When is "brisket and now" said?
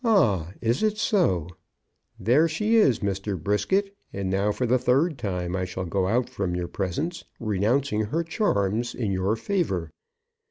3.39-4.51